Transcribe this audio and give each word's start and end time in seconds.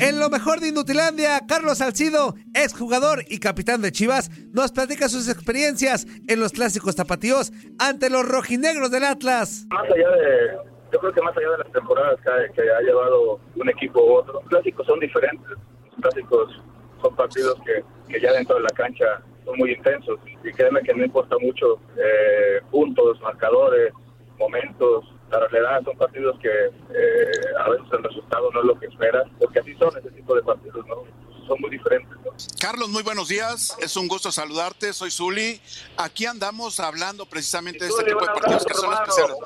En 0.00 0.20
lo 0.20 0.28
mejor 0.30 0.60
de 0.60 0.68
Indutilandia, 0.68 1.40
Carlos 1.48 1.78
Salcido, 1.78 2.34
exjugador 2.54 3.24
y 3.28 3.40
capitán 3.40 3.82
de 3.82 3.90
Chivas, 3.90 4.30
nos 4.52 4.70
platica 4.70 5.08
sus 5.08 5.28
experiencias 5.28 6.06
en 6.28 6.40
los 6.40 6.52
clásicos 6.52 6.94
tapatíos 6.94 7.52
ante 7.78 8.10
los 8.10 8.28
rojinegros 8.28 8.90
del 8.90 9.04
Atlas. 9.04 9.66
Más 9.70 9.90
allá 9.90 10.10
de, 10.10 10.56
yo 10.92 10.98
creo 11.00 11.12
que 11.12 11.22
más 11.22 11.36
allá 11.36 11.50
de 11.50 11.58
las 11.58 11.72
temporadas 11.72 12.18
que, 12.54 12.62
ha 12.62 12.80
llevado 12.80 13.40
un 13.56 13.68
equipo 13.68 14.04
u 14.04 14.12
otro, 14.18 14.34
los 14.34 14.44
clásicos 14.44 14.86
son 14.86 15.00
diferentes. 15.00 15.48
Los 15.48 16.00
clásicos 16.00 16.62
son 17.02 17.16
partidos 17.16 17.56
que, 17.64 17.82
que 18.12 18.20
ya 18.20 18.32
dentro 18.32 18.56
de 18.56 18.62
la 18.62 18.70
cancha 18.70 19.22
son 19.44 19.56
muy 19.56 19.72
intensos 19.72 20.20
y 20.44 20.52
créeme 20.52 20.82
que 20.82 20.94
no 20.94 21.04
importa 21.04 21.36
mucho 21.40 21.80
eh, 21.96 22.60
puntos, 22.70 23.20
marcadores, 23.20 23.92
momentos, 24.38 25.04
la 25.30 25.46
realidad 25.48 25.82
son 25.84 25.96
partidos 25.98 26.38
que 26.40 26.48
eh, 26.48 27.30
a 27.58 27.68
veces 27.68 27.86
el 27.92 28.02
resultado 28.02 28.50
no 28.52 28.60
es 28.60 28.66
lo 28.66 28.78
que 28.78 28.86
esperas, 28.86 29.24
porque 29.38 29.60
así 29.60 29.74
son 29.74 29.96
ese 29.98 30.10
tipo 30.10 30.34
de 30.34 30.42
partidos, 30.42 30.86
¿no? 30.86 31.04
Son 31.46 31.60
muy 31.60 31.70
diferentes. 31.70 32.18
Carlos, 32.60 32.90
muy 32.90 33.02
buenos 33.02 33.28
días. 33.28 33.74
Es 33.80 33.96
un 33.96 34.06
gusto 34.06 34.30
saludarte. 34.30 34.92
Soy 34.92 35.10
Zuli. 35.10 35.60
Aquí 35.96 36.26
andamos 36.26 36.78
hablando 36.78 37.24
precisamente 37.24 37.84
de 37.84 37.90
este 37.90 38.04
tipo 38.04 38.20
de 38.20 38.26
partidos 38.26 38.66
que 38.66 38.74
son 38.74 38.92
especiales. 38.92 39.36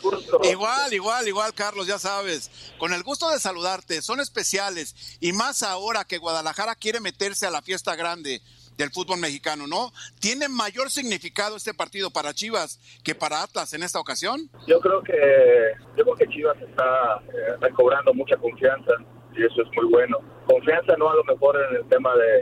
Igual, 0.51 0.93
igual, 0.93 1.29
igual, 1.29 1.55
Carlos, 1.55 1.87
ya 1.87 1.99
sabes. 1.99 2.51
Con 2.79 2.93
el 2.93 3.05
gusto 3.05 3.31
de 3.31 3.39
saludarte. 3.39 4.03
Son 4.03 4.19
especiales. 4.19 5.17
Y 5.21 5.33
más 5.33 5.63
ahora 5.63 6.05
que 6.05 6.19
Guadalajara 6.19 6.75
quiere 6.75 6.99
meterse 6.99 7.47
a 7.47 7.51
la 7.51 7.63
fiesta 7.63 7.95
grande 7.95 8.43
del 8.83 8.91
fútbol 8.91 9.19
mexicano, 9.19 9.67
¿no? 9.67 9.93
¿Tiene 10.21 10.49
mayor 10.49 10.91
significado 10.91 11.57
este 11.57 11.73
partido 11.73 12.11
para 12.11 12.35
Chivas 12.35 12.81
que 13.05 13.15
para 13.15 13.43
Atlas 13.43 13.73
en 13.75 13.83
esta 13.83 14.01
ocasión? 14.01 14.51
Yo 14.67 14.81
creo 14.81 15.03
que 15.03 15.73
yo 15.97 16.05
creo 16.05 16.17
que 16.17 16.29
Chivas 16.29 16.57
está 16.61 17.23
eh, 17.33 17.57
recobrando 17.61 18.13
mucha 18.13 18.37
confianza 18.37 18.93
y 19.35 19.45
eso 19.45 19.63
es 19.63 19.69
muy 19.77 19.91
bueno. 19.91 20.19
Confianza 20.47 20.97
no 20.97 21.11
a 21.11 21.15
lo 21.15 21.25
mejor 21.25 21.57
en 21.71 21.77
el 21.77 21.89
tema 21.89 22.15
de 22.17 22.41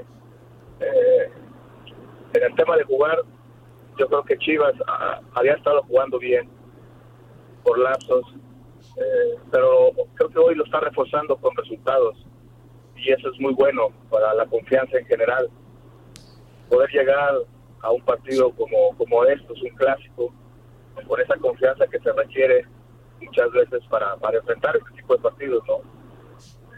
eh, 0.81 1.31
en 2.35 2.43
el 2.43 2.55
tema 2.55 2.77
de 2.77 2.85
jugar. 2.85 3.19
Yo 3.99 4.09
creo 4.09 4.25
que 4.25 4.39
Chivas 4.39 4.75
ah, 4.87 5.21
había 5.35 5.55
estado 5.55 5.83
jugando 5.83 6.19
bien 6.19 6.49
por 7.63 7.79
lapsos, 7.79 8.25
eh, 8.97 9.39
pero 9.51 9.93
creo 10.15 10.31
que 10.31 10.39
hoy 10.39 10.55
lo 10.55 10.65
está 10.65 10.81
reforzando 10.81 11.37
con 11.37 11.55
resultados 11.55 12.17
y 12.97 13.13
eso 13.13 13.31
es 13.31 13.41
muy 13.41 13.53
bueno 13.53 13.89
para 14.11 14.33
la 14.35 14.47
confianza 14.47 14.99
en 14.99 15.07
general 15.07 15.51
poder 16.71 16.89
llegar 16.91 17.35
a 17.83 17.91
un 17.91 18.01
partido 18.03 18.51
como, 18.53 18.97
como 18.97 19.25
estos, 19.25 19.61
un 19.61 19.71
clásico, 19.71 20.33
con 21.07 21.21
esa 21.21 21.37
confianza 21.37 21.87
que 21.87 21.99
se 21.99 22.13
requiere 22.13 22.65
muchas 23.21 23.51
veces 23.53 23.83
para, 23.91 24.17
para 24.17 24.39
enfrentar 24.39 24.77
este 24.77 24.91
tipo 24.93 25.17
de 25.17 25.23
partidos, 25.23 25.63
¿no? 25.67 25.81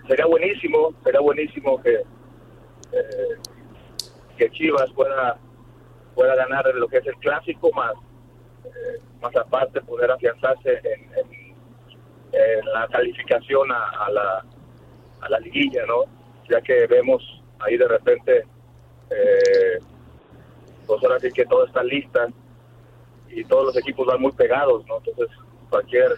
Sería 0.08 0.26
buenísimo, 0.26 0.94
sería 1.04 1.20
buenísimo 1.20 1.80
que, 1.82 1.94
eh, 1.94 3.36
que 4.36 4.50
Chivas 4.50 4.90
pueda, 4.92 5.38
pueda 6.14 6.34
ganar 6.34 6.64
lo 6.74 6.88
que 6.88 6.98
es 6.98 7.06
el 7.06 7.16
clásico, 7.16 7.70
más, 7.72 7.92
eh, 8.64 9.00
más 9.20 9.34
aparte 9.36 9.81
poder 9.82 10.10
afianzarse 10.10 10.81
en, 10.84 11.12
la 12.72 12.88
calificación 12.88 13.70
a, 13.70 14.10
la, 14.10 14.44
a 15.20 15.28
la 15.28 15.38
liguilla, 15.41 15.84
¿no? 15.84 16.04
Ya 16.48 16.62
que 16.62 16.86
vemos 16.86 17.22
ahí 17.60 17.76
de 17.76 17.86
repente 17.86 18.47
eh, 19.12 19.78
pues 20.87 21.03
ahora 21.03 21.21
sí 21.21 21.31
que 21.33 21.45
todo 21.47 21.67
está 21.67 21.83
lista 21.83 22.28
y 23.28 23.45
todos 23.45 23.67
los 23.67 23.77
equipos 23.77 24.06
van 24.06 24.21
muy 24.21 24.33
pegados, 24.33 24.87
¿no? 24.87 24.99
Entonces, 24.99 25.28
cualquier 25.71 26.12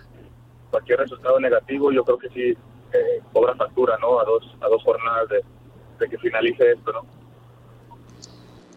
cualquier 0.75 0.99
resultado 0.99 1.39
negativo 1.39 1.93
yo 1.93 2.03
creo 2.03 2.19
que 2.19 2.29
sí 2.31 2.59
eh, 2.93 3.23
cobra 3.33 3.55
factura, 3.55 3.97
¿no? 4.01 4.19
A 4.19 4.25
dos, 4.25 4.45
a 4.61 4.67
dos 4.67 4.83
jornadas 4.83 5.29
de, 5.29 6.09
que 6.09 6.19
finalice 6.19 6.73
esto, 6.73 6.93
¿no? 6.93 7.07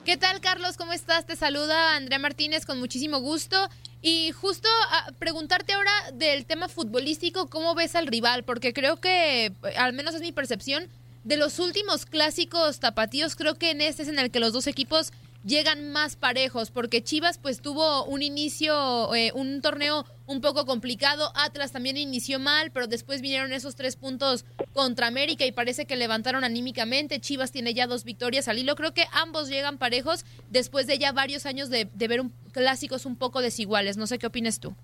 ¿Qué 0.05 0.15
tal, 0.15 0.39
Carlos? 0.39 0.77
¿Cómo 0.77 0.93
estás? 0.93 1.25
Te 1.25 1.35
saluda 1.35 1.95
Andrea 1.95 2.19
Martínez 2.19 2.65
con 2.65 2.79
muchísimo 2.79 3.19
gusto. 3.19 3.57
Y 4.01 4.31
justo 4.31 4.69
a 4.91 5.11
preguntarte 5.19 5.73
ahora 5.73 5.91
del 6.13 6.45
tema 6.45 6.69
futbolístico, 6.69 7.49
¿cómo 7.49 7.73
ves 7.75 7.95
al 7.95 8.07
rival? 8.07 8.43
Porque 8.43 8.73
creo 8.73 8.97
que, 8.97 9.51
al 9.75 9.93
menos 9.93 10.13
es 10.13 10.21
mi 10.21 10.31
percepción, 10.31 10.87
de 11.23 11.37
los 11.37 11.59
últimos 11.59 12.05
clásicos 12.05 12.79
tapatíos, 12.79 13.35
creo 13.35 13.55
que 13.55 13.71
en 13.71 13.81
este 13.81 14.03
es 14.03 14.09
en 14.09 14.19
el 14.19 14.31
que 14.31 14.39
los 14.39 14.53
dos 14.53 14.67
equipos 14.67 15.11
llegan 15.43 15.91
más 15.91 16.15
parejos, 16.15 16.71
porque 16.71 17.03
Chivas 17.03 17.37
pues 17.37 17.61
tuvo 17.61 18.03
un 18.03 18.21
inicio, 18.21 19.13
eh, 19.15 19.31
un 19.33 19.61
torneo 19.61 20.05
un 20.25 20.41
poco 20.41 20.65
complicado, 20.65 21.31
Atlas 21.35 21.71
también 21.71 21.95
inició 21.95 22.37
mal, 22.37 22.71
pero 22.71 22.87
después 22.87 23.21
vinieron 23.21 23.53
esos 23.53 23.75
tres 23.75 23.95
puntos 23.95 24.43
contra 24.73 25.07
América 25.07 25.45
y 25.45 25.53
parece 25.53 25.85
que 25.85 25.95
levantaron 25.95 26.43
anímicamente, 26.43 27.21
Chivas 27.21 27.51
tiene 27.51 27.73
ya 27.73 27.87
dos 27.87 28.03
victorias 28.03 28.47
al 28.49 28.59
hilo, 28.59 28.75
creo 28.75 28.93
que 28.93 29.05
ambos 29.13 29.47
llegan 29.47 29.77
parejos 29.77 30.25
después 30.49 30.85
de 30.85 30.97
ya 30.97 31.13
varios 31.13 31.45
años 31.45 31.69
de, 31.69 31.89
de 31.93 32.07
ver 32.07 32.21
un, 32.21 32.33
clásicos 32.51 33.05
un 33.05 33.15
poco 33.15 33.41
desiguales, 33.41 33.95
no 33.95 34.07
sé 34.07 34.19
qué 34.19 34.27
opinas 34.27 34.59
tú. 34.59 34.75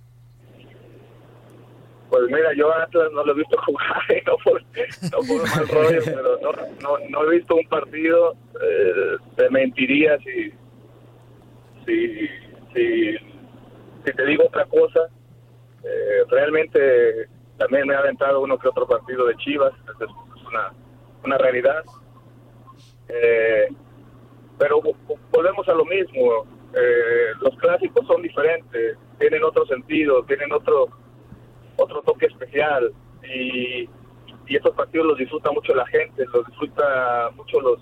Pues 2.10 2.24
mira, 2.28 2.54
yo 2.54 2.72
a 2.72 2.84
Atlas 2.84 3.12
no 3.14 3.24
lo 3.24 3.34
he 3.34 3.38
visto 3.38 3.58
jugar, 3.66 3.98
no 4.26 4.38
por, 4.44 4.62
no 4.62 5.44
mal 5.44 5.68
rollo, 5.72 6.02
pero 6.06 6.40
no, 6.82 6.98
no, 7.10 7.24
he 7.24 7.38
visto 7.38 7.56
un 7.56 7.68
partido. 7.68 8.34
Eh, 8.62 9.18
te 9.36 9.50
mentiría 9.50 10.18
si, 10.20 10.54
si, 11.86 12.28
si, 12.74 14.12
te 14.12 14.26
digo 14.26 14.46
otra 14.46 14.66
cosa. 14.66 15.10
Eh, 15.84 16.24
realmente 16.30 17.28
también 17.58 17.88
me 17.88 17.96
ha 17.96 18.00
aventado 18.00 18.42
uno 18.42 18.58
que 18.58 18.70
otro 18.70 18.88
partido 18.88 19.26
de 19.26 19.36
Chivas, 19.38 19.74
es 20.00 20.48
una, 20.48 20.72
una 21.24 21.38
realidad. 21.38 21.84
Eh, 23.10 23.68
pero 24.58 24.82
volvemos 25.32 25.68
a 25.68 25.74
lo 25.74 25.86
mismo. 25.86 26.46
los 27.42 27.56
clásicos 27.58 28.06
son 28.08 28.22
diferentes, 28.22 28.98
tienen 29.20 29.44
otro 29.44 29.66
sentido, 29.66 30.24
tienen 30.26 30.52
otro 30.52 30.90
otro 31.78 32.02
toque 32.02 32.28
especial. 32.28 32.92
Y, 33.24 33.90
y 34.48 34.56
estos 34.56 34.76
partidos 34.76 35.08
los 35.08 35.18
disfruta 35.18 35.52
mucho 35.52 35.74
la 35.74 35.86
gente, 35.88 36.26
los 36.34 36.46
disfruta 36.48 37.30
mucho 37.36 37.62
los, 37.62 37.80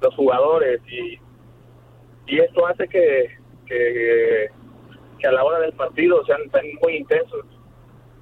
los, 0.00 0.14
jugadores. 0.14 0.80
Y, 0.88 1.18
y 2.26 2.38
esto 2.38 2.66
hace 2.66 2.88
que, 2.88 3.38
que, 3.66 4.50
a 5.26 5.32
la 5.32 5.44
hora 5.44 5.60
del 5.60 5.72
partido 5.72 6.24
sean, 6.24 6.40
muy 6.82 6.96
intensos. 6.96 7.44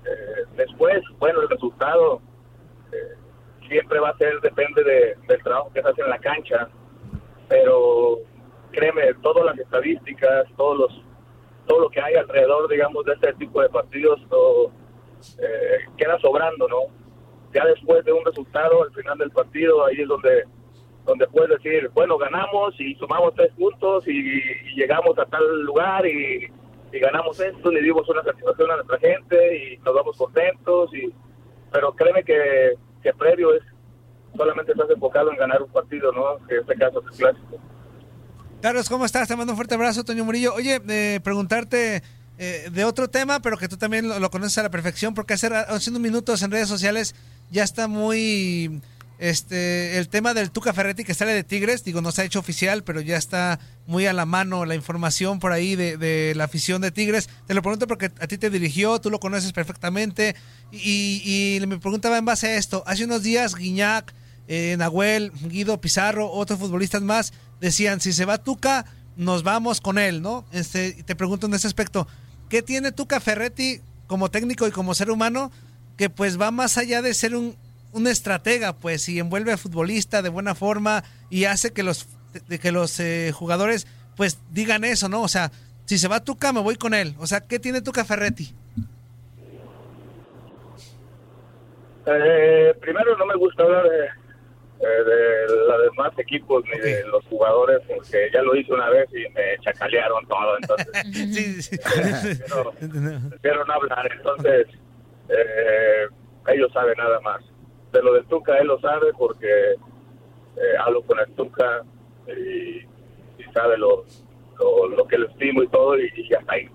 Eh, 0.04 0.44
después, 0.56 1.02
bueno, 1.18 1.42
el 1.42 1.48
resultado 1.48 2.20
eh, 2.92 3.16
siempre 3.68 4.00
va 4.00 4.10
a 4.10 4.18
ser, 4.18 4.40
depende 4.40 4.82
de, 4.84 5.16
del 5.28 5.42
trabajo 5.42 5.70
que 5.72 5.82
se 5.82 5.88
hace 5.88 6.02
en 6.02 6.10
la 6.10 6.18
cancha, 6.18 6.68
pero 7.48 8.18
créeme, 8.70 9.14
todas 9.22 9.44
las 9.44 9.58
estadísticas, 9.58 10.46
todos 10.56 10.78
los 10.78 11.11
todo 11.66 11.80
lo 11.80 11.90
que 11.90 12.00
hay 12.00 12.14
alrededor, 12.14 12.68
digamos, 12.68 13.04
de 13.04 13.12
este 13.14 13.32
tipo 13.34 13.62
de 13.62 13.68
partidos 13.68 14.20
eh, 15.38 15.78
queda 15.96 16.18
sobrando, 16.18 16.68
¿no? 16.68 16.82
Ya 17.54 17.64
después 17.66 18.04
de 18.04 18.12
un 18.12 18.24
resultado, 18.24 18.82
al 18.82 18.92
final 18.92 19.18
del 19.18 19.30
partido, 19.30 19.84
ahí 19.84 20.00
es 20.00 20.08
donde 20.08 20.44
donde 21.04 21.26
puedes 21.28 21.50
decir, 21.50 21.90
bueno, 21.94 22.16
ganamos 22.16 22.78
y 22.80 22.94
sumamos 22.94 23.34
tres 23.34 23.52
puntos 23.54 24.06
y, 24.06 24.40
llegamos 24.76 25.18
a 25.18 25.24
tal 25.26 25.62
lugar 25.62 26.06
y, 26.06 26.48
ganamos 26.92 27.40
esto, 27.40 27.70
le 27.70 27.80
dimos 27.80 28.06
una 28.08 28.22
satisfacción 28.22 28.70
a 28.70 28.76
nuestra 28.76 28.98
gente 28.98 29.56
y 29.56 29.78
nos 29.78 29.94
vamos 29.94 30.16
contentos, 30.16 30.94
y 30.94 31.12
pero 31.72 31.92
créeme 31.94 32.22
que, 32.22 32.74
que 33.02 33.14
previo 33.14 33.54
es 33.54 33.62
solamente 34.36 34.72
estás 34.72 34.90
enfocado 34.90 35.30
en 35.30 35.38
ganar 35.38 35.62
un 35.62 35.70
partido, 35.70 36.12
¿no? 36.12 36.36
En 36.48 36.60
este 36.60 36.74
caso 36.76 37.00
es 37.00 37.06
el 37.06 37.18
clásico. 37.18 37.58
Carlos, 38.62 38.88
¿cómo 38.88 39.04
estás? 39.04 39.26
Te 39.26 39.34
mando 39.34 39.54
un 39.54 39.56
fuerte 39.56 39.74
abrazo, 39.74 40.04
Toño 40.04 40.24
Murillo. 40.24 40.54
Oye, 40.54 40.80
eh, 40.88 41.18
preguntarte 41.24 42.00
eh, 42.38 42.70
de 42.72 42.84
otro 42.84 43.10
tema, 43.10 43.42
pero 43.42 43.58
que 43.58 43.66
tú 43.66 43.76
también 43.76 44.08
lo, 44.08 44.30
conoces 44.30 44.56
a 44.58 44.62
la 44.62 44.70
perfección, 44.70 45.14
porque 45.14 45.34
hace, 45.34 45.48
unos 45.48 46.00
minutos 46.00 46.42
en 46.42 46.52
redes 46.52 46.68
sociales 46.68 47.16
ya 47.50 47.64
está 47.64 47.88
muy 47.88 48.80
este, 49.18 49.98
el 49.98 50.08
tema 50.08 50.32
del 50.32 50.52
Tuca 50.52 50.72
Ferretti 50.72 51.02
que 51.02 51.12
sale 51.12 51.34
de 51.34 51.42
Tigres, 51.42 51.82
digo, 51.82 52.02
no 52.02 52.12
se 52.12 52.22
ha 52.22 52.24
hecho 52.24 52.38
oficial, 52.38 52.84
pero 52.84 53.00
ya 53.00 53.16
está 53.16 53.58
muy 53.88 54.06
a 54.06 54.12
la 54.12 54.26
mano 54.26 54.64
la 54.64 54.76
información 54.76 55.40
por 55.40 55.50
ahí 55.50 55.74
de, 55.74 56.32
la 56.36 56.44
afición 56.44 56.82
de 56.82 56.92
Tigres. 56.92 57.28
Te 57.48 57.54
lo 57.54 57.62
pregunto 57.62 57.88
porque 57.88 58.12
a 58.20 58.28
ti 58.28 58.38
te 58.38 58.48
dirigió, 58.48 59.00
tú 59.00 59.10
lo 59.10 59.18
conoces 59.18 59.52
perfectamente. 59.52 60.36
Y, 60.70 61.58
me 61.66 61.78
preguntaba 61.78 62.16
en 62.16 62.24
base 62.24 62.46
a 62.46 62.56
esto, 62.58 62.84
hace 62.86 63.06
unos 63.06 63.24
días 63.24 63.56
Guiñac, 63.56 64.14
eh, 64.48 64.76
Nahuel, 64.78 65.32
Guido 65.44 65.80
Pizarro, 65.80 66.30
otros 66.30 66.58
futbolistas 66.58 67.02
más, 67.02 67.32
decían, 67.60 68.00
si 68.00 68.12
se 68.12 68.24
va 68.24 68.38
Tuca, 68.38 68.86
nos 69.16 69.42
vamos 69.42 69.80
con 69.80 69.98
él, 69.98 70.22
¿no? 70.22 70.44
Este, 70.52 71.02
te 71.04 71.14
pregunto 71.14 71.46
en 71.46 71.54
ese 71.54 71.66
aspecto, 71.66 72.06
¿qué 72.48 72.62
tiene 72.62 72.92
Tuca 72.92 73.20
Ferretti 73.20 73.80
como 74.06 74.30
técnico 74.30 74.66
y 74.66 74.70
como 74.70 74.94
ser 74.94 75.10
humano 75.10 75.50
que 75.96 76.10
pues 76.10 76.40
va 76.40 76.50
más 76.50 76.78
allá 76.78 77.02
de 77.02 77.14
ser 77.14 77.34
un 77.36 78.06
estratega, 78.06 78.72
pues, 78.74 79.08
y 79.08 79.18
envuelve 79.18 79.52
al 79.52 79.58
futbolista 79.58 80.22
de 80.22 80.28
buena 80.28 80.54
forma 80.54 81.04
y 81.30 81.44
hace 81.44 81.72
que 81.72 81.82
los, 81.82 82.08
que 82.60 82.72
los 82.72 82.98
eh, 83.00 83.32
jugadores, 83.32 83.86
pues, 84.16 84.38
digan 84.50 84.84
eso, 84.84 85.08
¿no? 85.08 85.22
O 85.22 85.28
sea, 85.28 85.52
si 85.84 85.98
se 85.98 86.08
va 86.08 86.24
Tuca, 86.24 86.52
me 86.52 86.60
voy 86.60 86.76
con 86.76 86.94
él. 86.94 87.14
O 87.18 87.26
sea, 87.26 87.40
¿qué 87.40 87.58
tiene 87.58 87.82
Tuca 87.82 88.04
Ferretti? 88.04 88.54
Eh, 92.06 92.74
primero, 92.80 93.16
no 93.16 93.26
me 93.26 93.36
gusta 93.36 93.62
hablar 93.62 93.84
de, 93.84 94.21
de 94.88 95.46
los 95.48 95.82
demás 95.84 96.12
equipos 96.18 96.64
ni 96.64 96.78
de 96.78 97.04
los 97.06 97.24
jugadores, 97.26 97.80
porque 97.86 98.30
ya 98.32 98.42
lo 98.42 98.56
hice 98.56 98.72
una 98.72 98.90
vez 98.90 99.08
y 99.12 99.28
me 99.32 99.58
chacalearon 99.60 100.26
todo, 100.26 100.56
entonces. 100.60 100.88
sí, 101.12 101.62
sí. 101.62 101.78
Prefiero, 103.30 103.64
no 103.64 103.72
hablar, 103.72 104.10
entonces, 104.12 104.66
ellos 106.48 106.72
saben 106.72 106.96
nada 106.98 107.20
más 107.20 107.42
de 107.92 108.02
lo 108.02 108.14
del 108.14 108.24
Tuca 108.26 108.58
él 108.58 108.66
lo 108.66 108.80
sabe 108.80 109.12
porque 109.16 109.72
eh, 109.72 110.76
hablo 110.80 111.02
con 111.02 111.18
el 111.20 111.30
Tuca 111.34 111.82
y, 112.26 112.86
sabe 113.52 113.76
lo, 113.76 114.04
lo, 114.96 115.06
que 115.06 115.18
le 115.18 115.26
estimo 115.26 115.62
y 115.62 115.68
todo 115.68 115.98
y, 115.98 116.10
ya 116.30 116.38
está 116.38 116.54
ahí. 116.54 116.70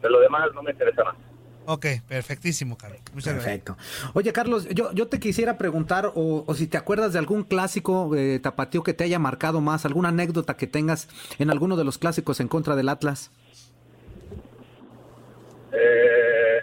De 0.00 0.08
lo 0.08 0.20
demás 0.20 0.48
no 0.54 0.62
me 0.62 0.70
interesa 0.70 1.02
más. 1.02 1.16
Ok, 1.66 1.86
perfectísimo, 2.08 2.76
Carlos. 2.76 3.00
Muchas 3.14 3.34
Perfecto. 3.34 3.76
Oye, 4.12 4.32
Carlos, 4.32 4.68
yo, 4.68 4.92
yo 4.92 5.08
te 5.08 5.18
quisiera 5.18 5.56
preguntar, 5.56 6.12
o, 6.14 6.44
si 6.54 6.66
te 6.66 6.76
acuerdas 6.76 7.12
de 7.12 7.18
algún 7.18 7.44
clásico 7.44 8.14
eh, 8.14 8.38
tapatío 8.38 8.82
que 8.82 8.92
te 8.92 9.04
haya 9.04 9.18
marcado 9.18 9.60
más, 9.60 9.84
alguna 9.84 10.10
anécdota 10.10 10.56
que 10.56 10.66
tengas 10.66 11.08
en 11.38 11.50
alguno 11.50 11.76
de 11.76 11.84
los 11.84 11.98
clásicos 11.98 12.40
en 12.40 12.48
contra 12.48 12.76
del 12.76 12.88
Atlas. 12.88 13.30
Eh, 15.72 16.60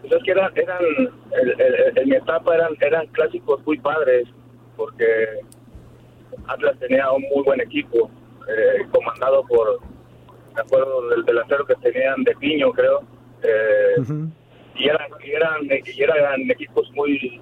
pues 0.00 0.12
es 0.12 0.22
que 0.24 0.30
eran, 0.32 0.52
eran 0.56 0.82
en 1.96 2.08
mi 2.08 2.16
etapa 2.16 2.54
eran, 2.54 2.72
eran 2.80 3.06
clásicos 3.08 3.64
muy 3.64 3.78
padres, 3.78 4.26
porque 4.76 5.04
Atlas 6.46 6.78
tenía 6.78 7.10
un 7.12 7.22
muy 7.22 7.44
buen 7.44 7.60
equipo, 7.60 8.10
eh, 8.48 8.86
comandado 8.92 9.44
por, 9.46 9.80
me 10.54 10.60
acuerdo 10.60 11.08
del 11.08 11.24
delantero 11.24 11.64
que 11.66 11.74
tenían 11.76 12.22
de 12.24 12.34
Piño, 12.36 12.72
creo, 12.72 13.02
eh, 13.42 13.96
y, 14.74 14.88
eran, 14.88 15.10
y, 15.24 15.30
eran, 15.30 15.64
y 15.64 16.02
eran 16.02 16.50
equipos 16.50 16.90
muy, 16.94 17.40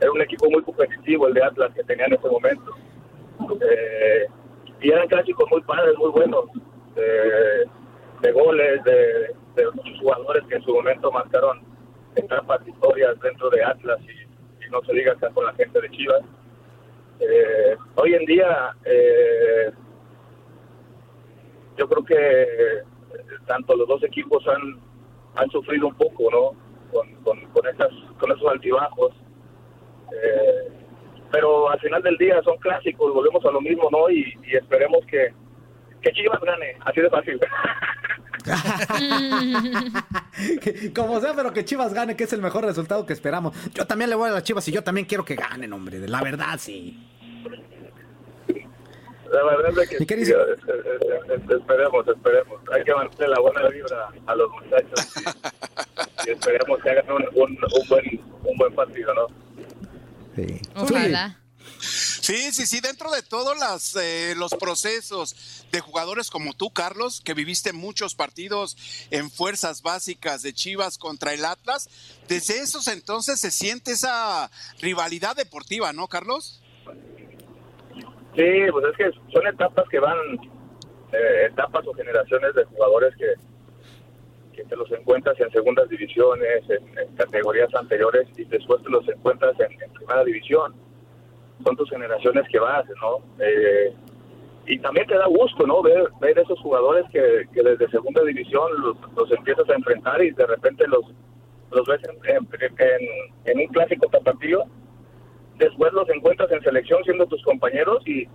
era 0.00 0.12
un 0.12 0.20
equipo 0.20 0.50
muy 0.50 0.62
competitivo 0.62 1.28
el 1.28 1.34
de 1.34 1.44
Atlas 1.44 1.72
que 1.74 1.84
tenía 1.84 2.06
en 2.06 2.14
ese 2.14 2.28
momento. 2.28 2.72
Eh, 3.60 4.26
y 4.80 4.90
eran 4.90 5.08
clásicos 5.08 5.48
muy 5.50 5.62
padres, 5.62 5.96
muy 5.98 6.10
buenos, 6.10 6.44
de 8.22 8.32
goles, 8.32 8.82
de, 8.84 9.34
de 9.56 9.70
muchos 9.74 9.98
jugadores 10.00 10.44
que 10.48 10.56
en 10.56 10.62
su 10.62 10.72
momento 10.72 11.10
marcaron 11.10 11.60
etapas 12.14 12.66
historias 12.66 13.18
dentro 13.20 13.50
de 13.50 13.62
Atlas 13.62 14.00
y, 14.02 14.26
no 14.70 14.82
se 14.82 14.92
diga 14.94 15.12
acá 15.12 15.30
con 15.30 15.44
la 15.44 15.54
gente 15.54 15.80
de 15.80 15.88
Chivas. 15.90 16.22
Eh, 17.20 17.76
hoy 17.94 18.14
en 18.14 18.24
día, 18.24 18.74
eh, 18.84 19.70
yo 21.78 21.88
creo 21.88 22.04
que 22.04 22.82
tanto 23.46 23.76
los 23.76 23.86
dos 23.86 24.02
equipos 24.02 24.44
han, 24.48 24.80
han 25.36 25.50
sufrido 25.50 25.88
un 25.88 25.94
poco, 25.94 26.30
¿no? 26.30 26.52
Con, 26.92 27.14
con, 27.22 27.40
con, 27.52 27.66
esas, 27.66 27.90
con 28.18 28.32
esos 28.32 28.50
altibajos. 28.50 29.12
Eh, 30.12 30.72
pero 31.30 31.70
al 31.70 31.78
final 31.80 32.02
del 32.02 32.16
día 32.16 32.40
son 32.42 32.56
clásicos, 32.58 33.12
volvemos 33.12 33.44
a 33.44 33.50
lo 33.50 33.60
mismo, 33.60 33.88
¿no? 33.90 34.08
Y, 34.10 34.34
esperemos 34.52 35.04
que, 35.06 35.32
que 36.00 36.12
Chivas 36.12 36.40
gane, 36.40 36.76
así 36.84 37.00
de 37.00 37.10
fácil. 37.10 37.40
Como 40.94 41.20
sea, 41.20 41.34
pero 41.34 41.52
que 41.52 41.64
Chivas 41.64 41.92
gane, 41.92 42.16
que 42.16 42.24
es 42.24 42.32
el 42.32 42.40
mejor 42.40 42.64
resultado 42.64 43.04
que 43.04 43.12
esperamos. 43.12 43.54
Yo 43.74 43.86
también 43.86 44.10
le 44.10 44.16
voy 44.16 44.30
a 44.30 44.34
las 44.34 44.44
Chivas 44.44 44.66
y 44.68 44.72
yo 44.72 44.84
también 44.84 45.06
quiero 45.06 45.24
que 45.24 45.34
ganen, 45.34 45.72
hombre. 45.72 45.98
La 46.06 46.22
verdad, 46.22 46.56
sí. 46.58 47.15
La 49.36 49.56
verdad 49.56 49.82
es 49.82 49.88
que 49.88 49.96
esperemos, 51.54 52.08
esperemos. 52.08 52.60
Hay 52.72 52.84
que 52.84 52.94
mantener 52.94 53.28
la 53.28 53.40
buena 53.40 53.68
vibra 53.68 54.08
a 54.26 54.34
los 54.34 54.50
muchachos 54.50 55.12
y, 56.26 56.30
esperemos 56.30 56.82
que 56.82 56.90
hagan 56.90 57.10
un, 57.12 57.22
un, 57.34 57.58
buen, 57.88 58.20
un 58.44 58.56
buen 58.56 58.74
partido, 58.74 59.14
¿no? 59.14 59.26
Sí. 60.34 60.60
Ojalá. 60.74 61.38
Sí, 61.80 62.52
sí, 62.52 62.66
sí, 62.66 62.80
dentro 62.80 63.10
de 63.12 63.22
todos 63.22 63.56
las, 63.58 63.94
eh, 63.96 64.34
los 64.36 64.52
procesos 64.52 65.64
de 65.70 65.80
jugadores 65.80 66.30
como 66.30 66.54
tú, 66.54 66.72
Carlos, 66.72 67.20
que 67.20 67.34
viviste 67.34 67.72
muchos 67.72 68.14
partidos 68.14 68.76
en 69.10 69.30
fuerzas 69.30 69.82
básicas 69.82 70.42
de 70.42 70.52
Chivas 70.52 70.98
contra 70.98 71.34
el 71.34 71.44
Atlas, 71.44 71.88
desde 72.28 72.58
esos 72.58 72.88
entonces 72.88 73.38
se 73.38 73.50
siente 73.50 73.92
esa 73.92 74.50
rivalidad 74.80 75.36
deportiva, 75.36 75.92
¿no, 75.92 76.08
Carlos? 76.08 76.60
Sí, 78.36 78.70
pues 78.70 78.84
es 78.86 78.96
que 78.96 79.10
son 79.32 79.46
etapas 79.46 79.88
que 79.88 79.98
van, 79.98 80.16
eh, 81.12 81.46
etapas 81.50 81.86
o 81.86 81.94
generaciones 81.94 82.54
de 82.54 82.64
jugadores 82.64 83.14
que, 83.16 83.32
que 84.52 84.64
te 84.64 84.76
los 84.76 84.90
encuentras 84.92 85.40
en 85.40 85.50
segundas 85.50 85.88
divisiones, 85.88 86.62
en, 86.68 87.16
categorías 87.16 87.74
anteriores 87.74 88.28
y 88.36 88.44
después 88.44 88.82
te 88.82 88.90
los 88.90 89.08
encuentras 89.08 89.58
en 89.60 89.92
primera 89.92 90.22
división 90.24 90.74
son 91.64 91.76
tus 91.76 91.90
generaciones 91.90 92.46
que 92.48 92.58
vas, 92.58 92.84
¿no? 93.00 93.18
Eh, 93.38 93.94
y 94.66 94.78
también 94.80 95.06
te 95.06 95.16
da 95.16 95.26
gusto, 95.26 95.66
¿no? 95.66 95.82
Ver, 95.82 96.08
ver 96.20 96.38
esos 96.38 96.58
jugadores 96.60 97.04
que, 97.12 97.46
que 97.52 97.62
desde 97.62 97.88
segunda 97.90 98.22
división 98.24 98.70
los, 99.16 99.30
empiezas 99.30 99.68
a 99.70 99.74
enfrentar 99.74 100.22
y 100.22 100.30
de 100.32 100.46
repente 100.46 100.86
los, 100.88 101.04
los 101.70 101.86
ves 101.86 102.00
en, 102.04 102.48
en, 103.44 103.60
un 103.60 103.66
clásico 103.68 104.08
tapatío, 104.08 104.64
después 105.58 105.92
los 105.92 106.08
encuentras 106.10 106.50
en 106.52 106.62
selección 106.62 107.02
siendo 107.04 107.26
tus 107.26 107.42
compañeros 107.42 108.06
y, 108.06 108.28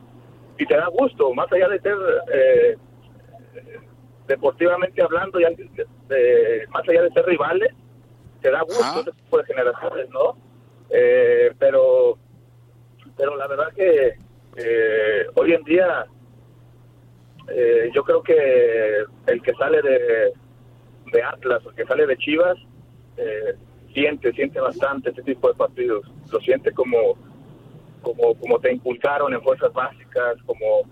y 0.58 0.66
te 0.66 0.76
da 0.76 0.88
gusto, 0.88 1.34
más 1.34 1.52
allá 1.52 1.68
de 1.70 1.80
ser 1.82 1.98
eh, 2.34 2.78
deportivamente 4.28 5.02
hablando, 5.02 5.40
y 5.40 5.44
más 6.70 6.88
allá 6.88 7.04
de 7.04 7.12
ser 7.12 7.26
rivales, 7.26 7.74
te 8.42 8.52
da 8.52 8.62
gusto 8.62 9.12
tipo 9.12 9.38
de 9.38 9.46
generaciones, 9.46 10.10
¿no? 10.10 10.36
Eh, 10.90 11.54
pero 11.60 12.18
pero 13.18 13.36
la 13.38 13.48
verdad 13.48 13.72
que 13.76 14.16
eh, 14.58 15.26
hoy 15.36 15.54
en 15.54 15.64
día 15.64 16.06
eh, 17.48 17.90
yo 17.94 18.04
creo 18.04 18.22
que 18.24 19.04
el 19.28 19.42
que 19.42 19.54
sale 19.54 19.82
de, 19.82 20.34
de 21.12 21.24
Atlas, 21.24 21.62
el 21.66 21.76
que 21.76 21.86
sale 21.86 22.08
de 22.08 22.18
Chivas, 22.18 22.58
eh, 23.18 23.56
siente, 23.94 24.32
siente 24.34 24.60
bastante 24.60 25.10
este 25.10 25.24
tipo 25.24 25.50
de 25.50 25.56
partidos, 25.56 26.06
lo 26.32 26.40
siente 26.40 26.72
como, 26.72 27.16
como, 28.02 28.36
como 28.36 28.60
te 28.60 28.74
inculcaron 28.74 29.34
en 29.34 29.42
fuerzas 29.42 29.74
básicas, 29.74 30.38
como, 30.46 30.84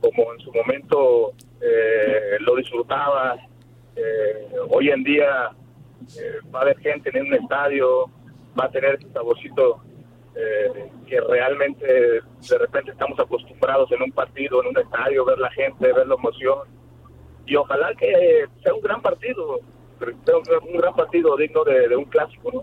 como 0.00 0.32
en 0.32 0.40
su 0.40 0.52
momento 0.52 1.32
lo 2.40 2.56
disfrutabas. 2.56 3.40
hoy 4.70 4.90
en 4.90 5.02
día 5.02 5.50
va 6.54 6.60
a 6.60 6.62
haber 6.62 6.78
gente 6.78 7.10
en 7.12 7.26
un 7.26 7.34
estadio, 7.34 8.06
va 8.58 8.64
a 8.66 8.70
tener 8.70 8.94
ese 8.94 9.10
saborcito 9.12 9.82
eh, 10.34 10.90
que 11.08 11.20
realmente 11.20 11.84
de 11.84 12.58
repente 12.58 12.92
estamos 12.92 13.18
acostumbrados 13.18 13.90
en 13.90 14.02
un 14.02 14.12
partido, 14.12 14.62
en 14.62 14.68
un 14.68 14.78
estadio, 14.78 15.24
ver 15.24 15.38
la 15.38 15.50
gente, 15.50 15.92
ver 15.92 16.06
la 16.06 16.14
emoción. 16.14 16.58
Y 17.46 17.56
ojalá 17.56 17.92
que 17.94 18.44
sea 18.62 18.74
un 18.74 18.80
gran 18.80 19.02
partido, 19.02 19.58
un 19.58 20.78
gran 20.78 20.94
partido 20.94 21.36
digno 21.36 21.64
de, 21.64 21.96
un 21.96 22.04
clásico. 22.04 22.52
¿no? 22.52 22.62